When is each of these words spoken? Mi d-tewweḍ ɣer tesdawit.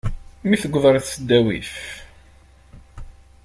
Mi 0.47 0.55
d-tewweḍ 0.57 0.85
ɣer 0.87 0.95
tesdawit. 0.99 1.73